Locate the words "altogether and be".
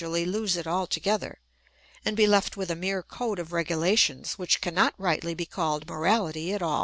0.65-2.25